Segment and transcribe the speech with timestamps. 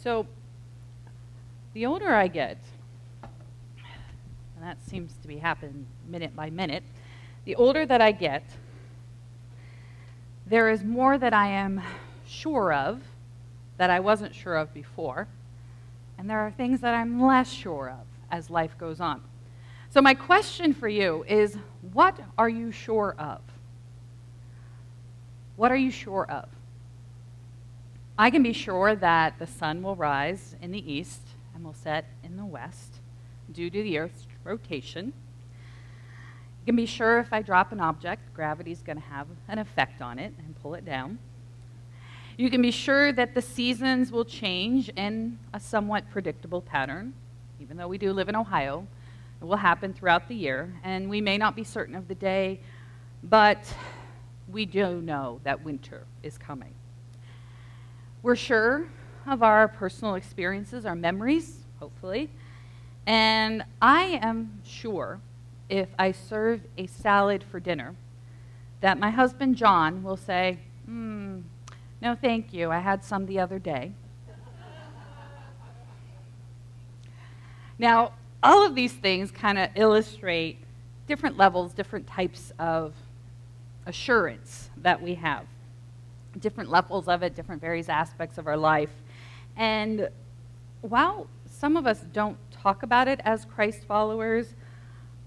[0.00, 0.28] So,
[1.74, 2.58] the older I get,
[3.24, 6.84] and that seems to be happening minute by minute,
[7.44, 8.44] the older that I get,
[10.46, 11.82] there is more that I am
[12.24, 13.02] sure of
[13.76, 15.26] that I wasn't sure of before,
[16.16, 19.20] and there are things that I'm less sure of as life goes on.
[19.90, 21.56] So, my question for you is
[21.92, 23.40] what are you sure of?
[25.56, 26.48] What are you sure of?
[28.20, 31.20] I can be sure that the sun will rise in the east
[31.54, 32.98] and will set in the west
[33.52, 35.06] due to the Earth's rotation.
[35.06, 39.60] You can be sure if I drop an object, gravity is going to have an
[39.60, 41.20] effect on it and pull it down.
[42.36, 47.14] You can be sure that the seasons will change in a somewhat predictable pattern,
[47.60, 48.84] even though we do live in Ohio.
[49.40, 52.58] It will happen throughout the year, and we may not be certain of the day,
[53.22, 53.72] but
[54.48, 56.74] we do know that winter is coming.
[58.20, 58.88] We're sure
[59.28, 62.30] of our personal experiences, our memories, hopefully.
[63.06, 65.20] And I am sure
[65.68, 67.94] if I serve a salad for dinner
[68.80, 71.40] that my husband John will say, hmm,
[72.02, 72.72] no, thank you.
[72.72, 73.92] I had some the other day.
[77.78, 80.58] now, all of these things kind of illustrate
[81.06, 82.94] different levels, different types of
[83.86, 85.46] assurance that we have
[86.38, 88.92] different levels of it, different various aspects of our life.
[89.56, 90.08] And
[90.80, 94.54] while some of us don't talk about it as Christ followers,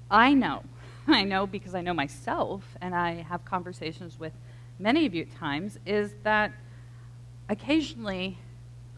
[0.10, 0.64] I know.
[1.08, 4.34] I know because I know myself, and I have conversations with
[4.80, 6.52] many of you at times, is that
[7.50, 8.38] occasionally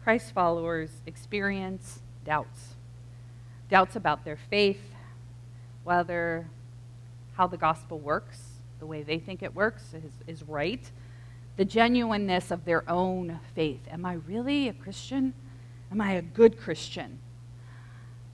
[0.02, 2.74] Christ followers experience doubts.
[3.70, 4.94] Doubts about their faith,
[5.82, 6.46] whether
[7.36, 8.38] how the gospel works,
[8.78, 10.90] the way they think it works is, is right
[11.56, 13.80] the genuineness of their own faith.
[13.90, 15.34] Am I really a Christian?
[15.90, 17.18] Am I a good Christian?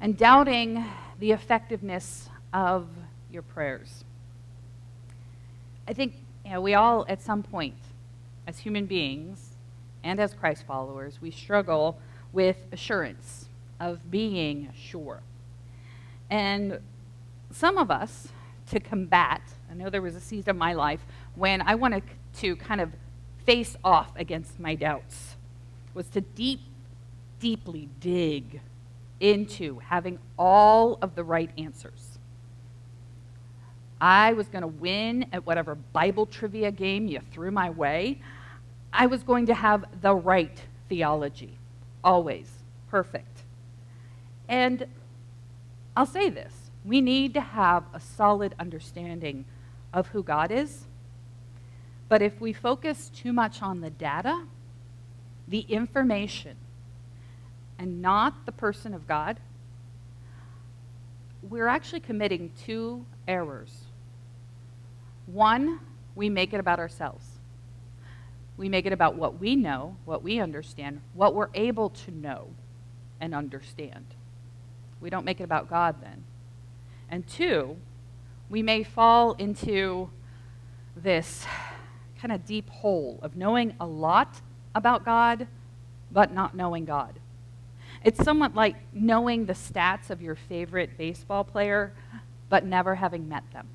[0.01, 0.85] And doubting
[1.19, 2.89] the effectiveness of
[3.31, 4.05] your prayers.
[5.87, 6.15] I think
[6.45, 7.75] you know, we all, at some point,
[8.47, 9.57] as human beings
[10.03, 11.99] and as Christ followers, we struggle
[12.33, 13.49] with assurance
[13.79, 15.21] of being sure.
[16.31, 16.81] And
[17.51, 18.29] some of us,
[18.71, 21.01] to combat, I know there was a season of my life
[21.35, 22.05] when I wanted
[22.39, 22.93] to kind of
[23.51, 25.35] face off against my doubts
[25.93, 26.61] was to deep,
[27.41, 28.61] deeply dig
[29.19, 32.21] into having all of the right answers.
[34.01, 38.23] I was going to win at whatever Bible trivia game you threw my way.
[38.93, 41.59] I was going to have the right theology,
[42.05, 42.49] always
[42.89, 43.43] perfect.
[44.49, 44.87] And
[45.97, 49.45] I'll say this we need to have a solid understanding
[49.93, 50.85] of who God is
[52.11, 54.43] but if we focus too much on the data,
[55.47, 56.57] the information,
[57.79, 59.39] and not the person of God,
[61.49, 63.85] we're actually committing two errors.
[65.27, 65.79] One,
[66.17, 67.25] we make it about ourselves.
[68.57, 72.49] We make it about what we know, what we understand, what we're able to know
[73.21, 74.05] and understand.
[75.01, 76.25] We don't make it about God then.
[77.09, 77.77] And two,
[78.49, 80.11] we may fall into
[80.97, 81.47] this
[82.21, 84.41] kind of deep hole of knowing a lot
[84.75, 85.47] about God,
[86.13, 87.19] but not knowing God.
[88.05, 91.93] It's somewhat like knowing the stats of your favorite baseball player,
[92.49, 93.69] but never having met them.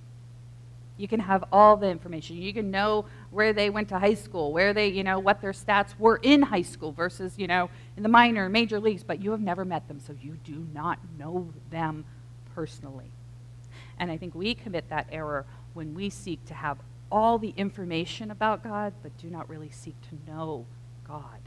[0.98, 2.38] You can have all the information.
[2.38, 5.52] You can know where they went to high school, where they, you know, what their
[5.52, 9.22] stats were in high school versus, you know, in the minor, and major leagues, but
[9.22, 12.06] you have never met them, so you do not know them
[12.54, 13.12] personally.
[14.00, 16.78] And I think we commit that error when we seek to have
[17.12, 20.66] all the information about God, but do not really seek to know
[21.08, 21.40] God.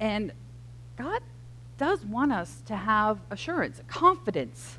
[0.00, 0.32] And
[0.96, 1.22] God
[1.78, 4.78] does want us to have assurance, confidence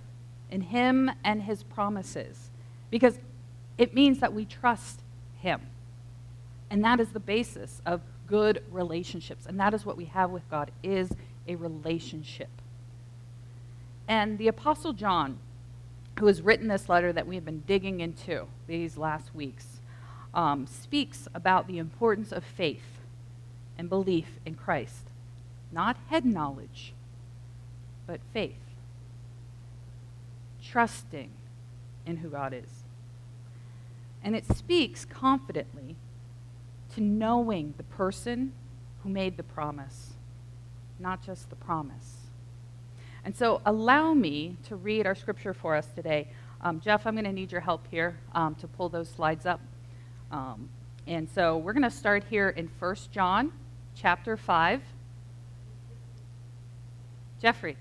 [0.51, 2.49] in Him and His promises,
[2.89, 3.19] because
[3.77, 5.01] it means that we trust
[5.39, 5.61] Him.
[6.69, 9.45] And that is the basis of good relationships.
[9.45, 11.11] And that is what we have with God is
[11.47, 12.49] a relationship.
[14.07, 15.37] And the apostle John
[16.19, 19.79] who has written this letter that we have been digging into these last weeks,
[20.33, 22.99] um, speaks about the importance of faith
[23.77, 25.09] and belief in Christ.
[25.71, 26.93] Not head knowledge,
[28.05, 28.55] but faith.
[30.63, 31.31] Trusting
[32.05, 32.83] in who God is.
[34.23, 35.95] And it speaks confidently
[36.93, 38.53] to knowing the person
[39.01, 40.13] who made the promise,
[40.99, 42.22] not just the promise.
[43.25, 46.27] And so allow me to read our scripture for us today.
[46.61, 49.61] Um, Jeff, I'm going to need your help here um, to pull those slides up.
[50.31, 50.69] Um,
[51.07, 53.51] and so we're going to start here in 1 John
[53.95, 54.81] chapter 5,
[57.41, 57.77] Jeffrey.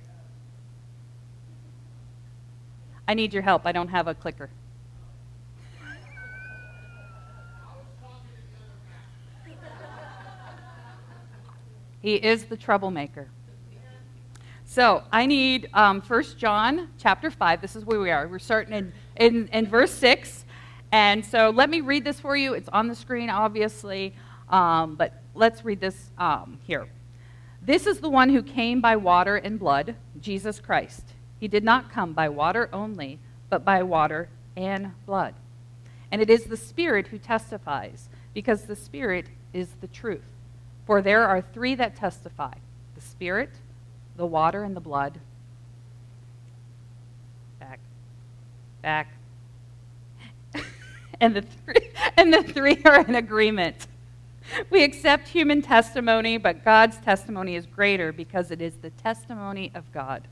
[3.07, 3.63] I need your help.
[3.65, 4.51] I don't have a clicker.
[12.01, 13.29] he is the troublemaker.
[14.73, 17.61] So I need um, 1 John chapter 5.
[17.61, 18.27] This is where we are.
[18.27, 20.47] We're starting in, in, in verse 6.
[20.91, 22.55] And so let me read this for you.
[22.55, 24.15] It's on the screen, obviously,
[24.49, 26.89] um, but let's read this um, here.
[27.61, 31.05] This is the one who came by water and blood, Jesus Christ.
[31.39, 33.19] He did not come by water only,
[33.51, 35.35] but by water and blood.
[36.11, 40.33] And it is the Spirit who testifies, because the Spirit is the truth.
[40.87, 42.55] For there are three that testify
[42.95, 43.51] the Spirit,
[44.17, 45.19] the water, and the blood.
[47.59, 47.81] Back.
[48.83, 49.09] Back.
[51.21, 53.87] and, the three, and the three are in agreement.
[54.71, 59.91] We accept human testimony, but God's testimony is greater because it is the testimony of
[59.93, 60.29] God.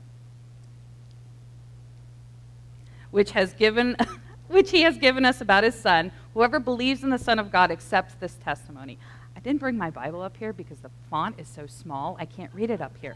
[3.11, 3.95] which has given
[4.47, 6.11] which he has given us about his son.
[6.33, 8.97] Whoever believes in the Son of God accepts this testimony.
[9.35, 12.53] I didn't bring my Bible up here because the font is so small, I can't
[12.53, 13.15] read it up here.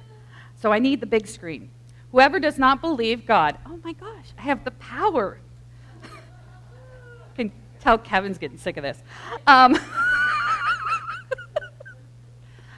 [0.56, 1.70] So I need the big screen.
[2.12, 5.38] Whoever does not believe God, oh my gosh, I have the power.
[7.36, 9.04] can tell Kevin's getting sick of this.
[9.48, 9.76] Um,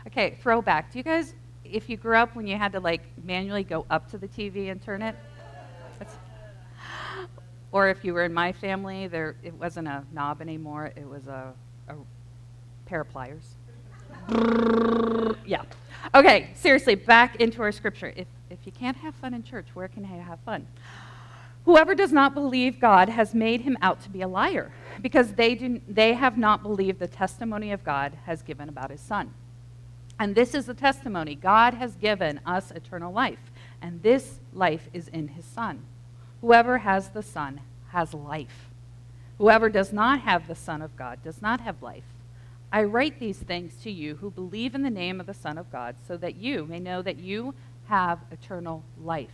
[0.08, 0.92] okay, throwback.
[0.92, 4.10] Do you guys, if you grew up when you had to like manually go up
[4.12, 5.16] to the TV and turn it?
[7.72, 11.28] Or if you were in my family, there it wasn't a knob anymore; it was
[11.28, 11.54] a,
[11.90, 11.96] a
[12.86, 13.56] pair of pliers.
[15.46, 15.64] yeah.
[16.15, 16.51] Okay.
[16.56, 18.13] Seriously, back into our scripture.
[18.15, 20.68] If if you can't have fun in church, where can you have fun?
[21.65, 24.71] Whoever does not believe God has made him out to be a liar,
[25.01, 29.01] because they, do, they have not believed the testimony of God has given about his
[29.01, 29.33] Son.
[30.18, 33.51] And this is the testimony God has given us eternal life,
[33.81, 35.83] and this life is in his Son.
[36.39, 37.59] Whoever has the Son
[37.89, 38.69] has life.
[39.38, 42.06] Whoever does not have the Son of God does not have life.
[42.72, 45.72] I write these things to you who believe in the name of the Son of
[45.72, 47.54] God, so that you may know that you
[47.88, 49.30] have eternal life.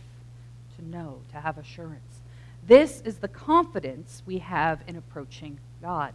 [0.76, 2.20] To know, to have assurance.
[2.66, 6.14] This is the confidence we have in approaching God.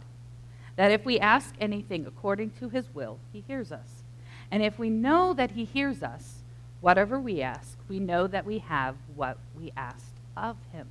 [0.76, 4.02] That if we ask anything according to his will, he hears us.
[4.50, 6.42] And if we know that he hears us,
[6.80, 10.88] whatever we ask, we know that we have what we asked of him.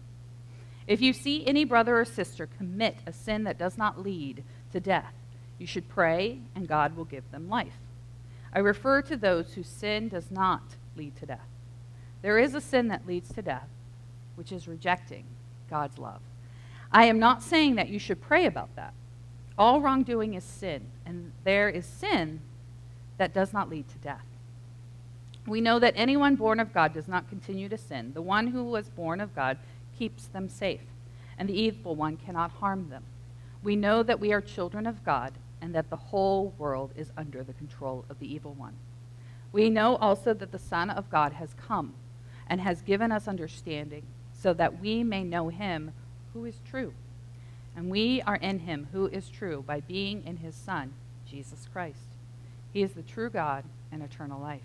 [0.88, 4.80] If you see any brother or sister commit a sin that does not lead to
[4.80, 5.14] death,
[5.60, 7.78] you should pray, and God will give them life.
[8.54, 10.64] I refer to those whose sin does not
[10.96, 11.48] lead to death.
[12.22, 13.68] There is a sin that leads to death,
[14.36, 15.26] which is rejecting
[15.70, 16.22] God's love.
[16.92, 18.94] I am not saying that you should pray about that.
[19.58, 22.40] All wrongdoing is sin, and there is sin
[23.18, 24.26] that does not lead to death.
[25.46, 28.14] We know that anyone born of God does not continue to sin.
[28.14, 29.58] The one who was born of God
[29.98, 30.82] keeps them safe,
[31.38, 33.04] and the evil one cannot harm them.
[33.62, 37.44] We know that we are children of God, and that the whole world is under
[37.44, 38.76] the control of the evil one.
[39.52, 41.94] We know also that the Son of God has come
[42.48, 44.04] and has given us understanding,
[44.34, 45.92] so that we may know him
[46.34, 46.94] who is true.
[47.76, 50.94] And we are in him who is true by being in his Son,
[51.30, 52.00] Jesus Christ.
[52.74, 54.62] He is the true God and eternal life.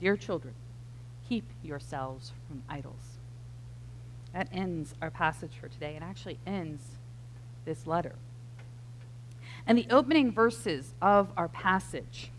[0.00, 0.54] Dear children,
[1.28, 3.18] keep yourselves from idols.
[4.32, 6.82] That ends our passage for today and actually ends
[7.64, 8.14] this letter.
[9.66, 12.30] And the opening verses of our passage,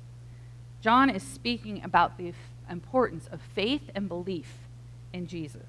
[0.81, 2.33] John is speaking about the
[2.69, 4.59] importance of faith and belief
[5.11, 5.67] in Jesus.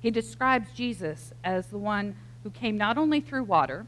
[0.00, 3.86] He describes Jesus as the one who came not only through water,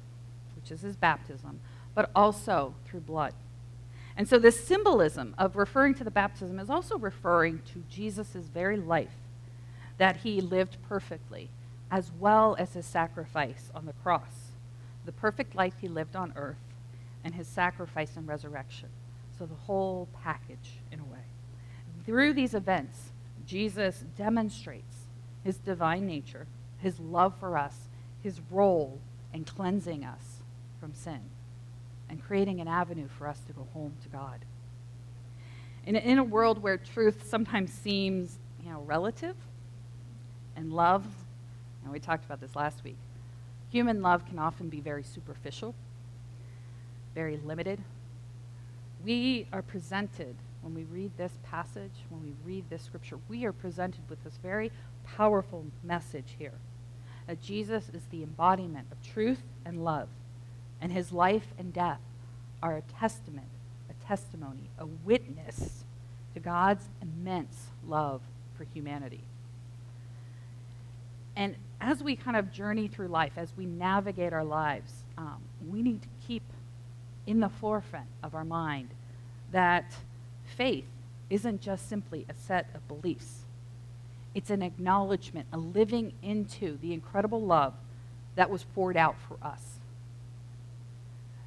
[0.56, 1.60] which is his baptism,
[1.94, 3.32] but also through blood.
[4.16, 8.76] And so, this symbolism of referring to the baptism is also referring to Jesus' very
[8.76, 9.14] life,
[9.96, 11.50] that he lived perfectly,
[11.90, 14.50] as well as his sacrifice on the cross.
[15.06, 16.56] The perfect life he lived on earth,
[17.24, 18.88] and his sacrifice and resurrection.
[19.38, 21.18] So, the whole package, in a way.
[22.04, 23.10] Through these events,
[23.46, 25.06] Jesus demonstrates
[25.44, 26.46] his divine nature,
[26.78, 27.88] his love for us,
[28.22, 29.00] his role
[29.32, 30.42] in cleansing us
[30.80, 31.20] from sin
[32.08, 34.44] and creating an avenue for us to go home to God.
[35.86, 39.36] In a, in a world where truth sometimes seems, you know, relative
[40.56, 41.06] and love,
[41.82, 42.96] and we talked about this last week,
[43.70, 45.74] human love can often be very superficial,
[47.18, 47.80] very limited.
[49.04, 53.50] We are presented, when we read this passage, when we read this scripture, we are
[53.50, 54.70] presented with this very
[55.04, 56.52] powerful message here
[57.26, 60.08] that Jesus is the embodiment of truth and love
[60.80, 61.98] and his life and death
[62.62, 63.48] are a testament,
[63.90, 65.82] a testimony, a witness
[66.34, 68.20] to God's immense love
[68.56, 69.24] for humanity.
[71.34, 75.82] And as we kind of journey through life, as we navigate our lives, um, we
[75.82, 76.08] need to
[77.28, 78.88] in the forefront of our mind
[79.52, 79.92] that
[80.56, 80.86] faith
[81.28, 83.42] isn't just simply a set of beliefs.
[84.34, 87.74] It's an acknowledgement, a living into the incredible love
[88.34, 89.78] that was poured out for us.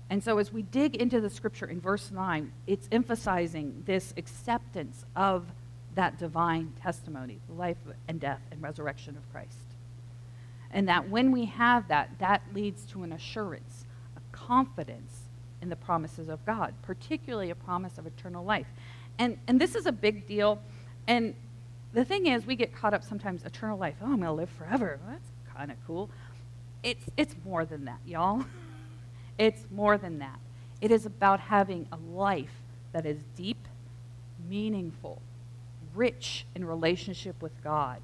[0.07, 5.03] And so, as we dig into the scripture in verse 9, it's emphasizing this acceptance
[5.15, 5.47] of
[5.95, 9.57] that divine testimony, the life and death and resurrection of Christ.
[10.69, 13.85] And that when we have that, that leads to an assurance,
[14.15, 15.20] a confidence
[15.61, 18.67] in the promises of God, particularly a promise of eternal life.
[19.19, 20.61] And, and this is a big deal.
[21.07, 21.35] And
[21.93, 23.95] the thing is, we get caught up sometimes, eternal life.
[24.01, 24.99] Oh, I'm going to live forever.
[25.03, 26.09] Well, that's kind of cool.
[26.83, 28.45] It's, it's more than that, y'all.
[29.37, 30.39] it's more than that.
[30.79, 33.67] It is about having a life that is deep,
[34.49, 35.21] meaningful,
[35.93, 38.01] rich in relationship with God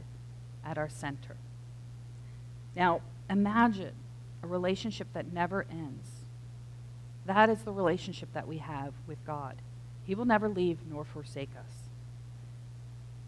[0.63, 1.37] at our center.
[2.75, 3.93] Now, imagine
[4.43, 6.07] a relationship that never ends.
[7.27, 9.57] That is the relationship that we have with God.
[10.05, 11.89] He will never leave nor forsake us.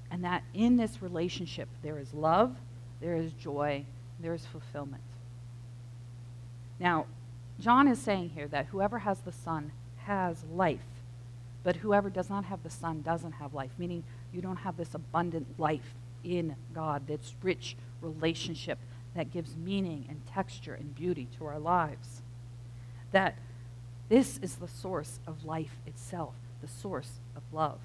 [0.09, 2.55] And that in this relationship, there is love,
[3.01, 3.85] there is joy,
[4.19, 5.03] there is fulfillment.
[6.79, 7.05] Now,
[7.59, 9.73] John is saying here that whoever has the Son
[10.05, 10.79] has life,
[11.61, 14.95] but whoever does not have the Son doesn't have life, meaning you don't have this
[14.95, 18.79] abundant life in God, this rich relationship
[19.13, 22.21] that gives meaning and texture and beauty to our lives.
[23.11, 23.37] That
[24.09, 27.79] this is the source of life itself, the source of love.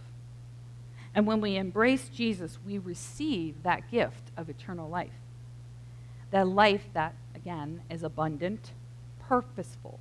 [1.14, 5.12] And when we embrace Jesus, we receive that gift of eternal life.
[6.30, 8.72] That life that, again, is abundant,
[9.28, 10.00] purposeful,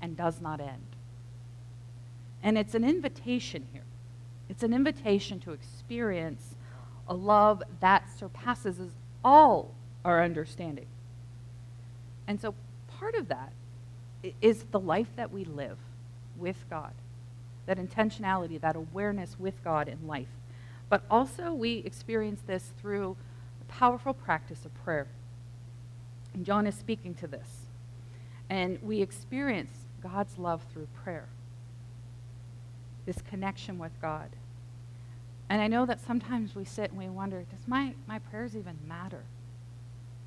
[0.00, 0.96] and does not end.
[2.42, 3.82] And it's an invitation here.
[4.48, 6.54] It's an invitation to experience
[7.08, 8.78] a love that surpasses
[9.24, 10.86] all our understanding.
[12.28, 12.54] And so
[12.88, 13.52] part of that
[14.40, 15.78] is the life that we live
[16.36, 16.92] with God,
[17.66, 20.28] that intentionality, that awareness with God in life.
[20.88, 23.16] But also, we experience this through
[23.58, 25.06] the powerful practice of prayer.
[26.34, 27.66] And John is speaking to this.
[28.48, 29.70] And we experience
[30.02, 31.28] God's love through prayer,
[33.06, 34.30] this connection with God.
[35.48, 38.76] And I know that sometimes we sit and we wonder does my, my prayers even
[38.86, 39.24] matter?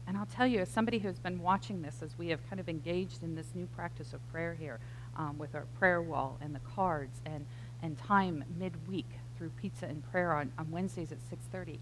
[0.07, 2.67] And I'll tell you, as somebody who's been watching this, as we have kind of
[2.67, 4.79] engaged in this new practice of prayer here
[5.17, 7.45] um, with our prayer wall and the cards and,
[7.81, 9.07] and time midweek
[9.37, 11.77] through pizza and prayer on, on Wednesdays at 6.30,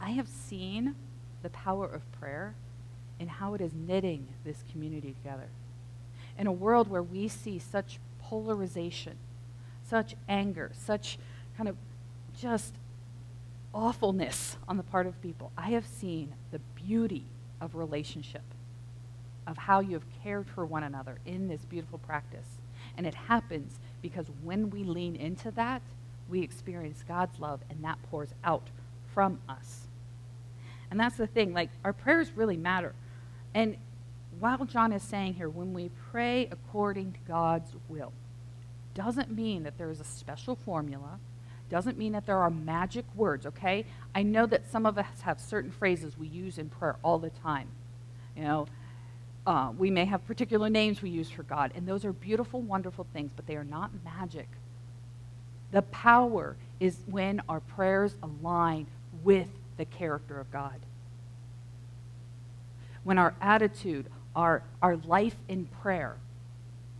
[0.00, 0.96] I have seen
[1.42, 2.54] the power of prayer
[3.18, 5.48] in how it is knitting this community together.
[6.38, 9.16] In a world where we see such polarization,
[9.86, 11.18] such anger, such
[11.56, 11.76] kind of
[12.38, 12.74] just
[13.74, 17.24] awfulness on the part of people, I have seen the beauty
[17.60, 18.42] of relationship,
[19.46, 22.46] of how you have cared for one another in this beautiful practice.
[22.96, 25.82] And it happens because when we lean into that,
[26.28, 28.68] we experience God's love, and that pours out
[29.12, 29.86] from us.
[30.90, 32.94] And that's the thing, like, our prayers really matter.
[33.54, 33.76] And
[34.38, 38.12] while John is saying here, when we pray according to God's will,
[38.94, 41.18] doesn't mean that there is a special formula,
[41.70, 43.86] doesn't mean that there are magic words, okay?
[44.14, 47.30] I know that some of us have certain phrases we use in prayer all the
[47.30, 47.68] time.
[48.36, 48.66] You know,
[49.46, 53.06] uh, we may have particular names we use for God, and those are beautiful, wonderful
[53.12, 54.48] things, but they are not magic.
[55.70, 58.86] The power is when our prayers align
[59.22, 60.78] with the character of God.
[63.04, 66.16] When our attitude, our, our life in prayer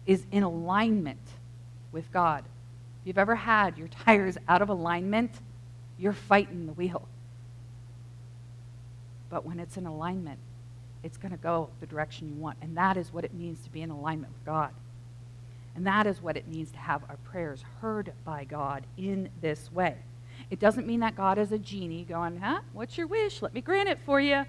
[0.07, 1.21] is in alignment
[1.93, 2.45] with God.
[3.11, 5.33] You've ever had your tires out of alignment,
[5.99, 7.09] you're fighting the wheel.
[9.29, 10.38] But when it's in alignment,
[11.02, 12.59] it's going to go the direction you want.
[12.62, 14.71] And that is what it means to be in alignment with God.
[15.75, 19.73] And that is what it means to have our prayers heard by God in this
[19.73, 19.97] way.
[20.49, 22.61] It doesn't mean that God is a genie going, huh?
[22.73, 23.43] What's your wish?
[23.43, 24.45] Let me grant it for you.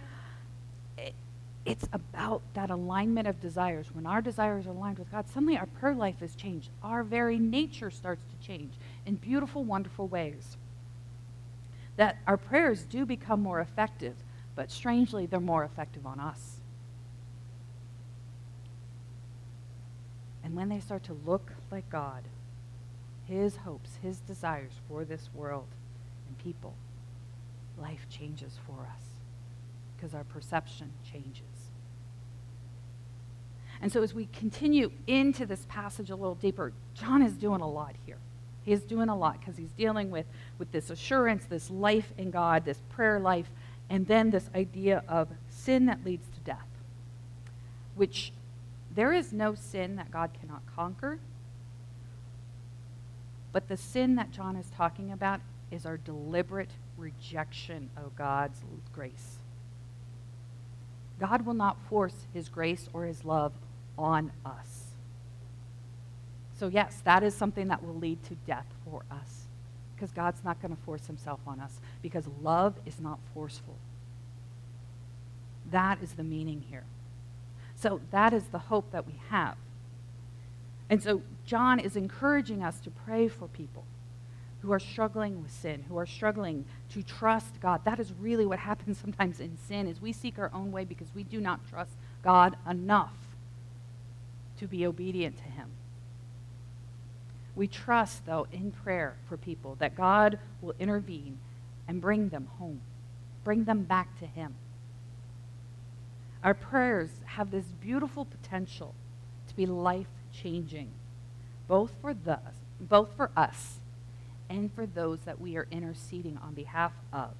[1.66, 3.88] It, it's about that alignment of desires.
[3.94, 6.70] When our desires are aligned with God, suddenly our prayer life is changed.
[6.84, 8.74] Our very nature starts to change
[9.06, 10.58] in beautiful, wonderful ways.
[11.98, 14.16] That our prayers do become more effective,
[14.56, 16.62] but strangely, they're more effective on us.
[20.44, 22.24] And when they start to look like God,
[23.28, 25.68] His hopes, His desires for this world
[26.28, 26.74] and people,
[27.78, 29.04] life changes for us
[29.96, 31.51] because our perception changes.
[33.82, 37.70] And so, as we continue into this passage a little deeper, John is doing a
[37.70, 38.18] lot here.
[38.64, 40.28] He is doing a lot because he's dealing with,
[40.60, 43.50] with this assurance, this life in God, this prayer life,
[43.90, 46.68] and then this idea of sin that leads to death,
[47.96, 48.32] which
[48.94, 51.18] there is no sin that God cannot conquer.
[53.52, 58.62] But the sin that John is talking about is our deliberate rejection of God's
[58.94, 59.40] grace.
[61.20, 63.54] God will not force his grace or his love
[64.02, 64.96] on us.
[66.58, 69.48] So, yes, that is something that will lead to death for us
[69.96, 73.78] because God's not going to force himself on us because love is not forceful.
[75.72, 76.84] That is the meaning here.
[77.76, 79.56] So, that is the hope that we have.
[80.90, 83.86] And so, John is encouraging us to pray for people
[84.62, 87.84] who are struggling with sin, who are struggling to trust God.
[87.86, 91.08] That is really what happens sometimes in sin is we seek our own way because
[91.16, 91.94] we do not trust
[92.24, 93.21] God enough
[94.62, 95.68] to be obedient to him.
[97.56, 101.40] We trust, though, in prayer for people that God will intervene
[101.88, 102.82] and bring them home,
[103.44, 104.54] bring them back to him.
[106.44, 108.94] Our prayers have this beautiful potential
[109.48, 110.92] to be life changing,
[111.68, 112.40] both for, the,
[112.80, 113.80] both for us
[114.48, 117.32] and for those that we are interceding on behalf of.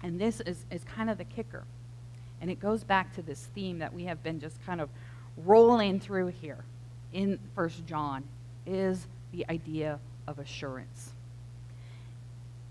[0.00, 1.64] And this is, is kind of the kicker.
[2.40, 4.88] And it goes back to this theme that we have been just kind of
[5.44, 6.64] rolling through here
[7.12, 8.24] in First John
[8.66, 11.12] is the idea of assurance.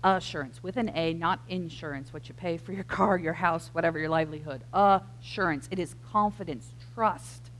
[0.04, 3.98] Assurance with an A, not insurance, what you pay for your car, your house, whatever
[3.98, 4.62] your livelihood.
[4.72, 5.68] Assurance.
[5.70, 7.50] It is confidence, trust.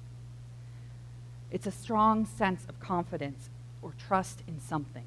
[1.50, 3.50] It's a strong sense of confidence
[3.83, 5.05] or trust in something.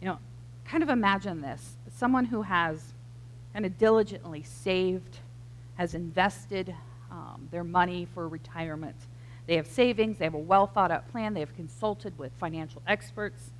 [0.00, 0.18] You know,
[0.64, 2.92] kind of imagine this someone who has
[3.54, 5.20] kind of diligently saved,
[5.76, 6.74] has invested
[7.10, 8.96] um, their money for retirement.
[9.46, 12.82] They have savings, they have a well thought out plan, they have consulted with financial
[12.86, 13.50] experts.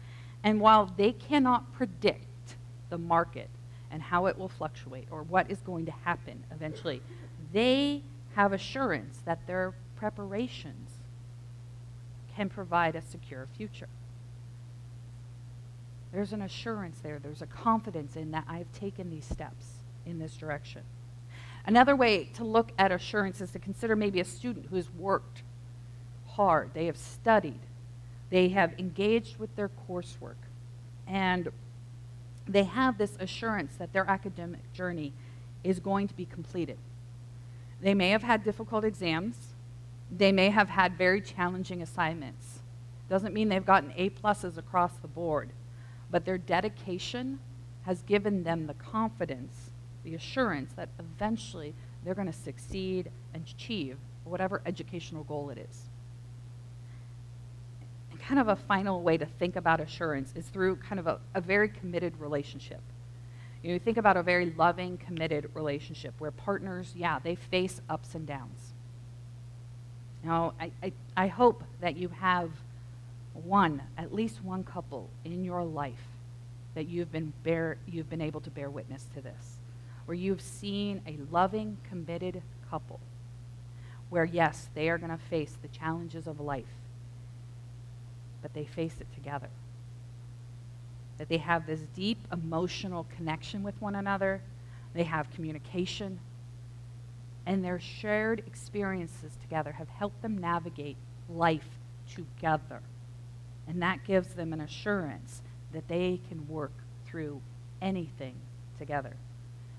[0.42, 2.56] And while they cannot predict
[2.90, 3.48] the market
[3.90, 7.02] and how it will fluctuate or what is going to happen eventually,
[7.52, 8.02] they
[8.34, 10.90] have assurance that their preparations
[12.36, 13.88] can provide a secure future.
[16.12, 19.66] There's an assurance there, there's a confidence in that I've taken these steps
[20.04, 20.82] in this direction.
[21.66, 25.42] Another way to look at assurance is to consider maybe a student who has worked
[26.28, 27.60] hard, they have studied,
[28.30, 30.36] they have engaged with their coursework,
[31.06, 31.48] and
[32.46, 35.12] they have this assurance that their academic journey
[35.64, 36.78] is going to be completed.
[37.80, 39.36] They may have had difficult exams,
[40.10, 42.60] they may have had very challenging assignments.
[43.08, 45.50] Doesn't mean they've gotten A pluses across the board,
[46.10, 47.40] but their dedication
[47.82, 49.70] has given them the confidence,
[50.06, 55.82] the assurance that eventually they're going to succeed and achieve whatever educational goal it is.
[58.12, 61.18] And kind of a final way to think about assurance is through kind of a,
[61.34, 62.80] a very committed relationship.
[63.64, 68.14] You, know, think about a very loving, committed relationship where partners, yeah, they face ups
[68.14, 68.74] and downs.
[70.22, 72.50] Now, I, I, I hope that you have
[73.34, 76.06] one, at least one couple in your life
[76.76, 79.55] that you've been, bear, you've been able to bear witness to this,
[80.06, 83.00] where you've seen a loving, committed couple,
[84.08, 86.64] where, yes, they are going to face the challenges of life,
[88.40, 89.50] but they face it together.
[91.18, 94.40] That they have this deep emotional connection with one another,
[94.94, 96.20] they have communication,
[97.44, 100.96] and their shared experiences together have helped them navigate
[101.28, 102.80] life together.
[103.68, 105.42] And that gives them an assurance
[105.72, 106.72] that they can work
[107.04, 107.40] through
[107.82, 108.34] anything
[108.78, 109.16] together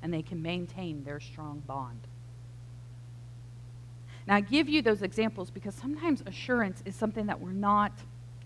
[0.02, 2.00] and they can maintain their strong bond.
[4.28, 7.94] Now, I give you those examples because sometimes assurance is something that we're not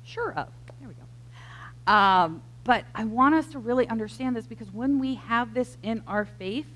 [0.03, 0.47] sure of.
[0.79, 1.91] There we go.
[1.91, 6.03] Um, but I want us to really understand this because when we have this in
[6.07, 6.67] our faith,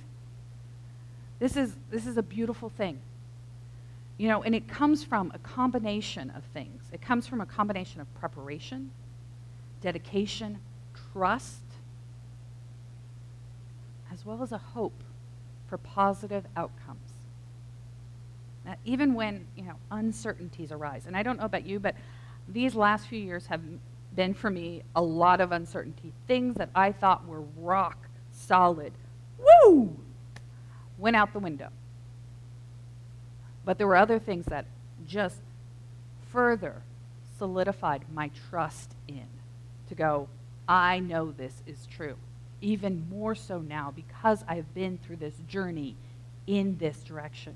[1.37, 2.99] this is, this is a beautiful thing.
[4.17, 6.83] You know, and it comes from a combination of things.
[6.91, 8.91] It comes from a combination of preparation,
[9.81, 10.59] dedication,
[11.11, 11.59] trust,
[14.15, 15.03] as well as a hope
[15.67, 16.99] for positive outcomes.
[18.65, 21.95] Now, even when, you know, uncertainties arise, and I don't know about you, but
[22.47, 23.61] these last few years have
[24.15, 26.13] been for me a lot of uncertainty.
[26.27, 28.93] Things that I thought were rock solid.
[29.37, 29.97] Woo!
[30.97, 31.67] went out the window.
[33.65, 34.65] But there were other things that
[35.05, 35.41] just
[36.31, 36.83] further
[37.37, 39.27] solidified my trust in
[39.89, 40.29] to go,
[40.69, 42.15] I know this is true.
[42.61, 45.95] Even more so now because I've been through this journey
[46.47, 47.55] in this direction.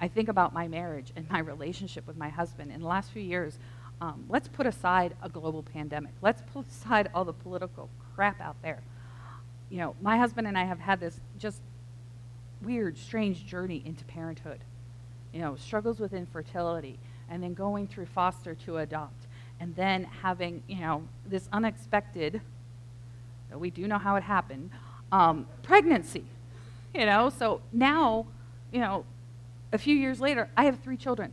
[0.00, 2.70] I think about my marriage and my relationship with my husband.
[2.72, 3.58] In the last few years,
[3.98, 6.12] Um, let's put aside a global pandemic.
[6.20, 8.82] Let's put aside all the political crap out there.
[9.70, 11.62] You know, my husband and I have had this just
[12.60, 14.60] weird, strange journey into parenthood.
[15.32, 16.98] You know, struggles with infertility,
[17.30, 19.28] and then going through foster to adopt,
[19.60, 22.42] and then having, you know, this unexpected,
[23.50, 24.70] though we do know how it happened,
[25.12, 26.24] um, pregnancy.
[26.94, 28.26] You know, so now,
[28.72, 29.04] you know,
[29.72, 31.32] a few years later, I have three children.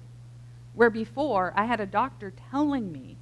[0.73, 3.17] Where before, I had a doctor telling me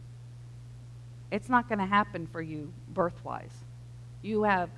[1.32, 3.54] it's not going to happen for you birthwise.
[4.22, 4.70] You have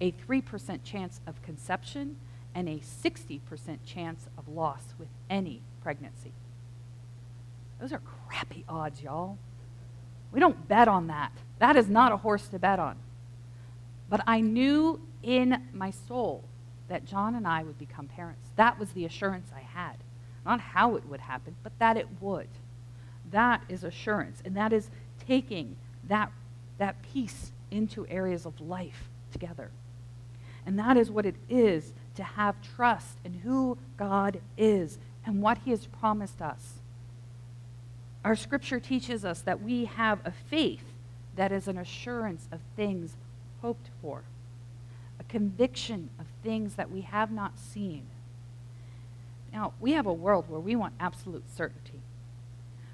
[0.00, 2.16] a 3% chance of conception
[2.54, 3.40] and a 60%
[3.84, 6.32] chance of loss with any pregnancy.
[7.80, 9.38] Those are crappy odds, y'all.
[10.30, 11.32] We don't bet on that.
[11.58, 12.96] That is not a horse to bet on.
[14.12, 16.44] But I knew in my soul
[16.88, 18.50] that John and I would become parents.
[18.56, 19.96] That was the assurance I had.
[20.44, 22.48] Not how it would happen, but that it would.
[23.30, 24.90] That is assurance, and that is
[25.26, 25.76] taking
[26.08, 26.30] that,
[26.76, 29.70] that piece into areas of life together.
[30.66, 35.56] And that is what it is to have trust in who God is and what
[35.64, 36.74] He has promised us.
[38.26, 40.84] Our scripture teaches us that we have a faith
[41.34, 43.16] that is an assurance of things
[43.62, 44.24] hoped for,
[45.18, 48.06] a conviction of things that we have not seen.
[49.52, 52.00] Now, we have a world where we want absolute certainty.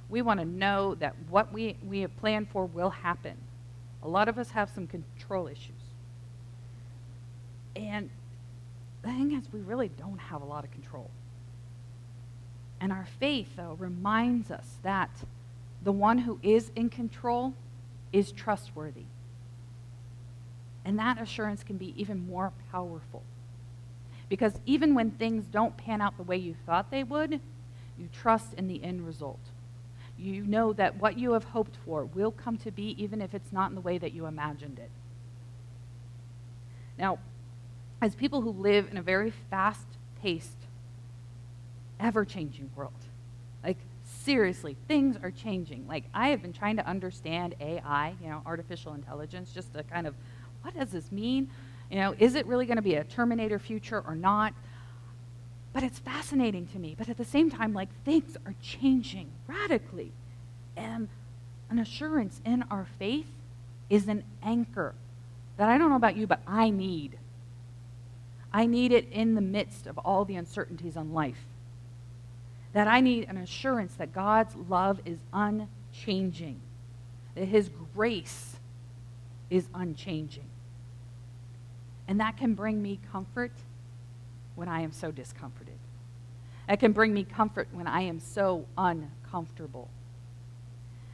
[0.09, 3.37] We want to know that what we, we have planned for will happen.
[4.03, 5.75] A lot of us have some control issues.
[7.75, 8.11] And
[9.03, 11.11] the thing is, we really don't have a lot of control.
[12.81, 15.11] And our faith, though, reminds us that
[15.83, 17.55] the one who is in control
[18.13, 19.05] is trustworthy.
[20.89, 23.23] And that assurance can be even more powerful.
[24.31, 27.33] Because even when things don't pan out the way you thought they would,
[27.99, 29.51] you trust in the end result.
[30.17, 33.53] You know that what you have hoped for will come to be, even if it's
[33.53, 34.91] not in the way that you imagined it.
[36.99, 37.19] Now,
[38.01, 39.87] as people who live in a very fast
[40.23, 40.57] paced,
[42.01, 43.05] ever changing world,
[43.63, 45.87] like seriously, things are changing.
[45.87, 50.07] Like, I have been trying to understand AI, you know, artificial intelligence, just to kind
[50.07, 50.15] of,
[50.63, 51.49] what does this mean?
[51.91, 54.53] You know, is it really going to be a Terminator future or not?
[55.73, 56.95] But it's fascinating to me.
[56.99, 60.13] But at the same time, like, things are changing radically.
[60.77, 61.09] And
[61.71, 63.27] an assurance in our faith
[63.91, 64.95] is an anchor
[65.57, 67.19] that I don't know about you, but I need.
[68.53, 71.45] I need it in the midst of all the uncertainties in life.
[72.73, 76.61] That I need an assurance that God's love is unchanging,
[77.35, 78.58] that His grace
[79.51, 80.49] is unchanging.
[82.07, 83.53] And that can bring me comfort
[84.55, 85.79] when I am so discomforted.
[86.67, 89.89] That can bring me comfort when I am so uncomfortable.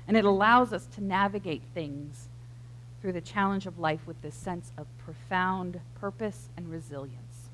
[0.06, 2.28] And it allows us to navigate things
[3.00, 7.50] through the challenge of life with this sense of profound purpose and resilience.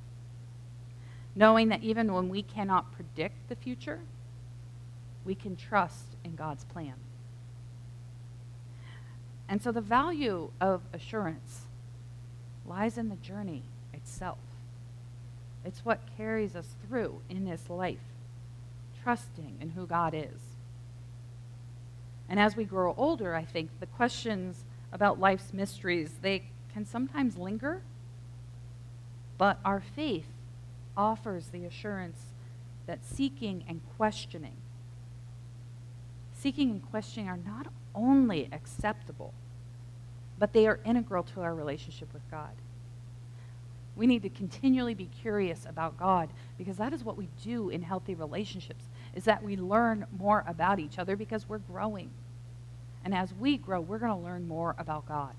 [1.35, 4.01] Knowing that even when we cannot predict the future,
[5.25, 6.95] we can trust in God's plan.
[9.51, 11.63] And so the value of assurance
[12.65, 14.39] lies in the journey itself.
[15.65, 17.99] It's what carries us through in this life,
[19.03, 20.55] trusting in who God is.
[22.29, 27.37] And as we grow older, I think the questions about life's mysteries, they can sometimes
[27.37, 27.83] linger,
[29.37, 30.29] but our faith
[30.97, 32.19] offers the assurance
[32.87, 34.57] that seeking and questioning,
[36.41, 39.35] seeking and questioning are not only acceptable,
[40.39, 42.53] but they are integral to our relationship with God.
[43.97, 47.83] We need to continually be curious about God because that is what we do in
[47.83, 52.11] healthy relationships is that we learn more about each other because we're growing.
[53.05, 55.35] And as we grow, we're going to learn more about God,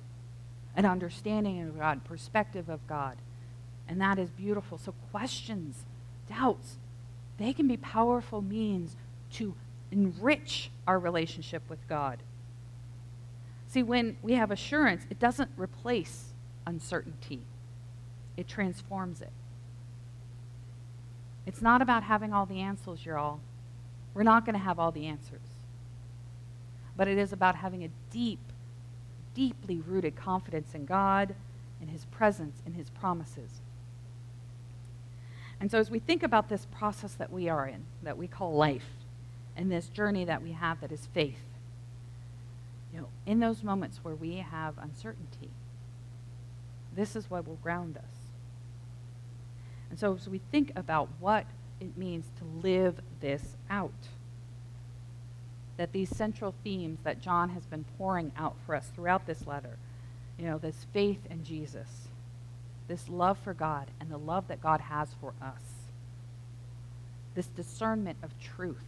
[0.75, 3.17] an understanding of God, perspective of God.
[3.87, 4.77] And that is beautiful.
[4.77, 5.85] So questions,
[6.29, 6.77] doubts,
[7.37, 8.95] they can be powerful means
[9.33, 9.55] to
[9.91, 12.19] enrich our relationship with God.
[13.67, 16.33] See, when we have assurance, it doesn't replace
[16.65, 17.41] uncertainty,
[18.37, 19.31] it transforms it.
[21.45, 23.39] It's not about having all the answers, you're all.
[24.13, 25.41] We're not going to have all the answers.
[26.95, 28.39] But it is about having a deep,
[29.33, 31.33] deeply rooted confidence in God,
[31.81, 33.61] in His presence, in His promises.
[35.59, 38.53] And so, as we think about this process that we are in, that we call
[38.53, 38.85] life,
[39.55, 41.43] and this journey that we have that is faith,
[42.93, 45.49] you know, in those moments where we have uncertainty,
[46.95, 48.03] this is what will ground us.
[49.89, 51.45] And so as we think about what
[51.79, 53.91] it means to live this out,
[55.77, 59.77] that these central themes that John has been pouring out for us throughout this letter,
[60.37, 62.07] you know, this faith in Jesus,
[62.87, 65.61] this love for God, and the love that God has for us,
[67.35, 68.83] this discernment of truth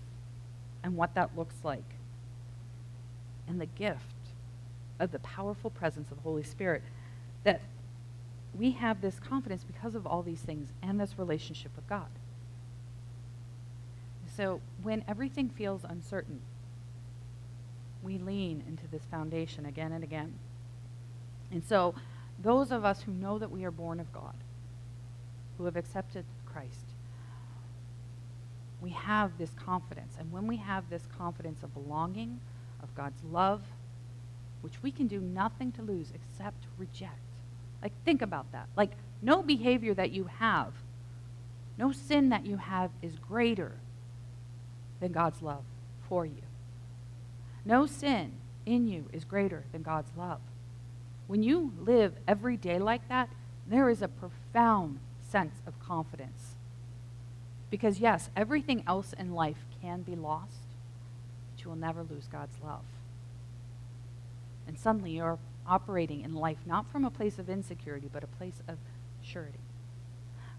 [0.84, 1.96] and what that looks like,
[3.48, 4.00] and the gift
[5.00, 6.84] of the powerful presence of the Holy Spirit,
[7.44, 7.62] that
[8.58, 12.10] we have this confidence because of all these things and this relationship with God.
[14.36, 16.42] So when everything feels uncertain,
[18.04, 20.34] we lean into this foundation again and again.
[21.52, 21.96] And so,
[22.42, 24.34] those of us who know that we are born of God,
[25.58, 26.93] who have accepted Christ,
[28.84, 30.16] we have this confidence.
[30.20, 32.40] And when we have this confidence of belonging,
[32.82, 33.62] of God's love,
[34.62, 37.20] which we can do nothing to lose except reject.
[37.82, 38.68] Like, think about that.
[38.76, 38.92] Like,
[39.22, 40.74] no behavior that you have,
[41.78, 43.74] no sin that you have is greater
[45.00, 45.64] than God's love
[46.08, 46.44] for you.
[47.66, 48.34] No sin
[48.66, 50.40] in you is greater than God's love.
[51.28, 53.30] When you live every day like that,
[53.68, 56.53] there is a profound sense of confidence.
[57.74, 60.60] Because, yes, everything else in life can be lost,
[61.50, 62.86] but you will never lose God's love.
[64.68, 68.62] And suddenly you're operating in life not from a place of insecurity, but a place
[68.68, 68.78] of
[69.24, 69.58] surety,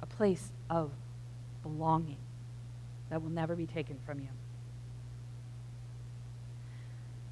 [0.03, 0.91] a place of
[1.63, 2.17] belonging
[3.11, 4.31] that will never be taken from you.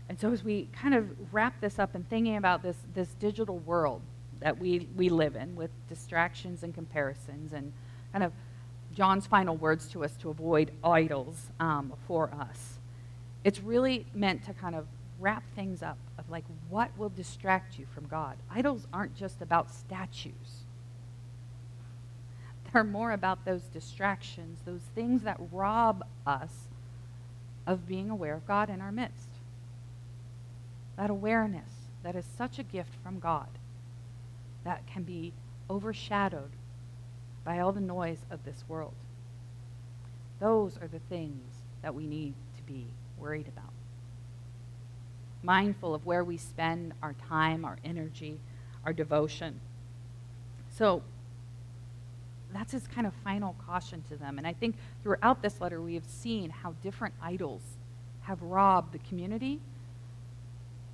[0.09, 3.59] And so, as we kind of wrap this up and thinking about this, this digital
[3.59, 4.03] world
[4.39, 7.73] that we, we live in with distractions and comparisons, and
[8.13, 8.33] kind of
[8.95, 12.79] John's final words to us to avoid idols um, for us,
[13.45, 14.87] it's really meant to kind of
[15.19, 18.37] wrap things up of like what will distract you from God.
[18.51, 20.65] Idols aren't just about statues.
[22.73, 26.69] They're more about those distractions, those things that rob us
[27.67, 29.29] of being aware of God in our midst.
[30.97, 31.71] That awareness
[32.03, 33.49] that is such a gift from God
[34.65, 35.33] that can be
[35.71, 36.51] overshadowed
[37.45, 38.95] by all the noise of this world.
[40.41, 41.51] Those are the things
[41.83, 42.87] that we need to be
[43.19, 43.73] worried about
[45.43, 48.39] mindful of where we spend our time, our energy,
[48.85, 49.61] our devotion.
[50.71, 51.03] So
[52.53, 54.39] that's his kind of final caution to them.
[54.39, 57.63] And I think throughout this letter, we have seen how different idols
[58.23, 59.61] have robbed the community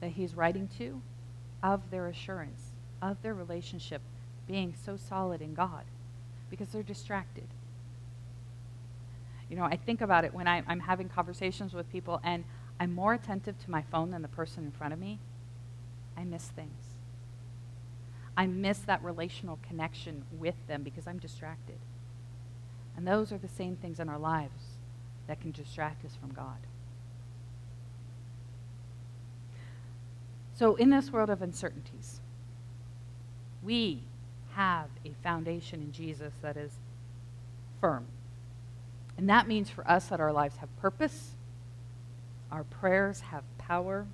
[0.00, 1.00] that he's writing to
[1.62, 2.70] of their assurance,
[3.02, 4.00] of their relationship
[4.46, 5.82] being so solid in God
[6.50, 7.48] because they're distracted.
[9.48, 12.44] You know, I think about it when I, am having conversations with people and
[12.80, 15.18] I'm more attentive to my phone than the person in front of me,
[16.16, 16.94] I miss things.
[18.36, 21.78] I miss that relational connection with them because I'm distracted.
[22.96, 24.76] And those are the same things in our lives
[25.26, 26.58] that can distract us from God.
[30.54, 32.20] So, in this world of uncertainties,
[33.62, 34.02] we
[34.58, 36.72] have a foundation in Jesus that is
[37.80, 38.04] firm.
[39.16, 41.32] And that means for us that our lives have purpose
[42.50, 44.06] our prayers have power.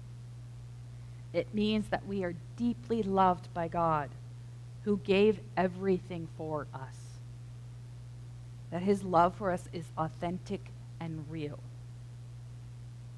[1.32, 4.10] It means that we are deeply loved by God,
[4.82, 6.96] who gave everything for us.
[8.70, 11.58] That his love for us is authentic and real.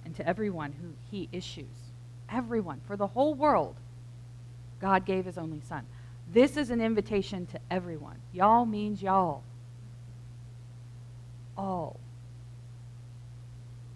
[0.04, 1.92] And to everyone who he issues,
[2.30, 3.76] everyone, for the whole world,
[4.80, 5.86] God gave his only son.
[6.32, 8.18] This is an invitation to everyone.
[8.32, 9.42] Y'all means y'all.
[11.56, 11.98] All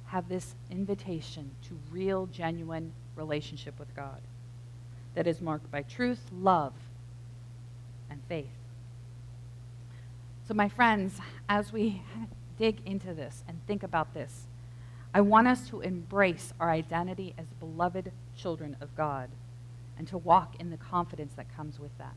[0.07, 4.21] have this invitation to real, genuine relationship with God
[5.15, 6.73] that is marked by truth, love,
[8.11, 8.47] and faith.
[10.49, 12.03] So, my friends, as we
[12.59, 14.47] dig into this and think about this,
[15.15, 19.29] I want us to embrace our identity as beloved children of God
[20.01, 22.15] and to walk in the confidence that comes with that.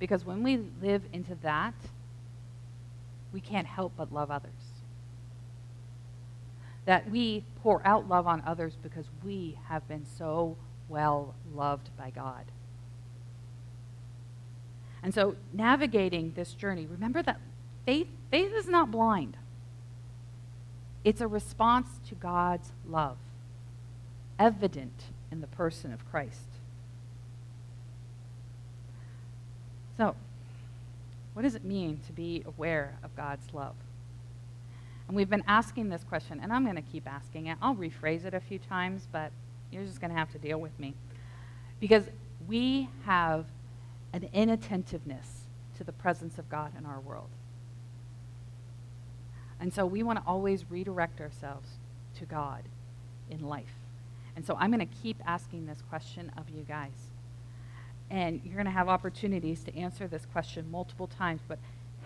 [0.00, 1.74] Because when we live into that,
[3.32, 4.50] we can't help but love others
[6.84, 10.56] that we pour out love on others because we have been so
[10.88, 12.46] well loved by God.
[15.00, 17.38] And so, navigating this journey, remember that
[17.86, 19.36] faith, faith is not blind.
[21.04, 23.18] It's a response to God's love,
[24.40, 26.38] evident in the person of Christ.
[29.96, 30.14] So,
[31.32, 33.74] what does it mean to be aware of God's love?
[35.08, 37.56] And we've been asking this question, and I'm going to keep asking it.
[37.62, 39.32] I'll rephrase it a few times, but
[39.70, 40.94] you're just going to have to deal with me.
[41.80, 42.04] Because
[42.46, 43.46] we have
[44.12, 45.44] an inattentiveness
[45.78, 47.28] to the presence of God in our world.
[49.58, 51.68] And so we want to always redirect ourselves
[52.18, 52.62] to God
[53.30, 53.81] in life?
[54.36, 56.90] And so I'm going to keep asking this question of you guys.
[58.10, 61.58] And you're going to have opportunities to answer this question multiple times, but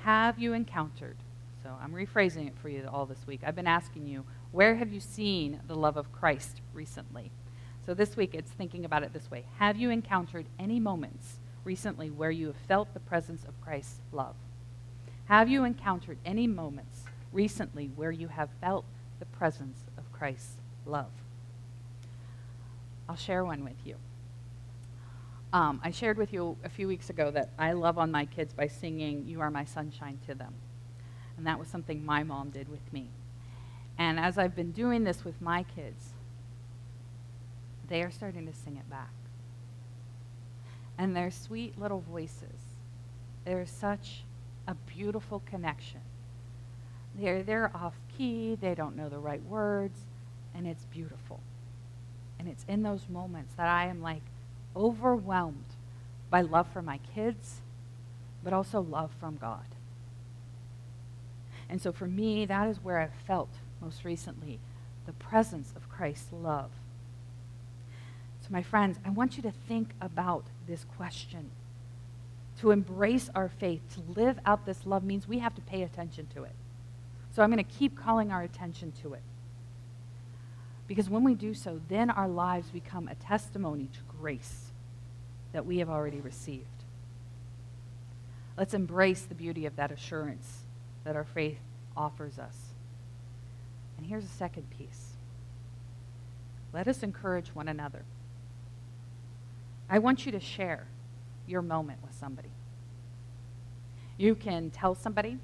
[0.03, 1.17] have you encountered?
[1.63, 3.41] So I'm rephrasing it for you all this week.
[3.45, 7.33] I've been asking you, where have you seen the love of Christ recently?
[7.85, 12.11] So this week it's thinking about it this way Have you encountered any moments recently
[12.11, 14.37] where you have felt the presence of Christ's love?
[15.27, 18.85] Have you encountered any moments recently where you have felt
[19.19, 21.11] the presence of Christ's love?
[23.09, 23.97] I'll share one with you.
[25.53, 28.53] Um, I shared with you a few weeks ago that I love on my kids
[28.53, 30.55] by singing You Are My Sunshine to them.
[31.37, 33.11] And that was something my mom did with me.
[33.99, 36.11] And as I've been doing this with my kids,
[37.89, 39.13] they are starting to sing it back.
[40.99, 42.59] And their sweet little voices,
[43.45, 44.25] there's such
[44.67, 46.01] a beautiful connection.
[47.15, 50.01] They're, they're off key, they don't know the right words,
[50.55, 51.41] and it's beautiful.
[52.39, 54.23] And it's in those moments that I am like
[54.75, 55.65] overwhelmed
[56.31, 57.61] by love for my kids,
[58.45, 59.65] but also love from God.
[61.69, 64.61] And so for me, that is where I've felt most recently
[65.07, 66.71] the presence of Christ's love.
[68.43, 71.51] So, my friends, I want you to think about this question.
[72.61, 76.27] To embrace our faith, to live out this love, means we have to pay attention
[76.35, 76.55] to it.
[77.35, 79.23] So, I'm going to keep calling our attention to it.
[80.87, 84.73] Because when we do so, then our lives become a testimony to grace
[85.53, 86.67] that we have already received.
[88.57, 90.65] Let's embrace the beauty of that assurance
[91.05, 91.59] that our faith
[91.97, 92.57] offers us.
[93.97, 95.13] And here's a second piece
[96.73, 98.05] let us encourage one another.
[99.89, 100.87] I want you to share
[101.47, 102.51] your moment with somebody.
[104.19, 105.39] You can tell somebody,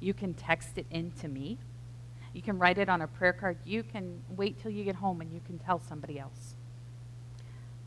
[0.00, 1.58] you can text it in to me,
[2.32, 5.20] you can write it on a prayer card, you can wait till you get home
[5.20, 6.54] and you can tell somebody else.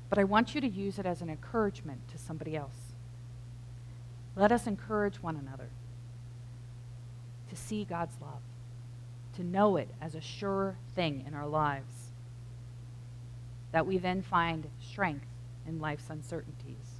[0.09, 2.93] But I want you to use it as an encouragement to somebody else.
[4.35, 5.69] Let us encourage one another
[7.49, 8.41] to see God's love,
[9.35, 12.11] to know it as a sure thing in our lives,
[13.71, 15.27] that we then find strength
[15.67, 16.99] in life's uncertainties.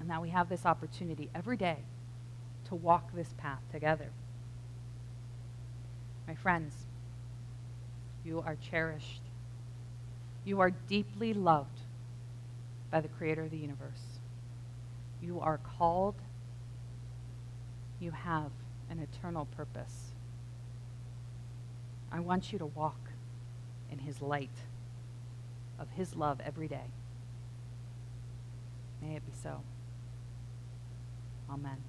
[0.00, 1.78] And that we have this opportunity every day
[2.66, 4.10] to walk this path together.
[6.28, 6.74] My friends,
[8.22, 9.22] you are cherished.
[10.44, 11.80] You are deeply loved
[12.90, 14.20] by the Creator of the universe.
[15.22, 16.16] You are called.
[17.98, 18.50] You have
[18.90, 20.12] an eternal purpose.
[22.12, 23.10] I want you to walk
[23.90, 24.50] in His light
[25.78, 26.92] of His love every day.
[29.00, 29.62] May it be so.
[31.50, 31.87] Amen.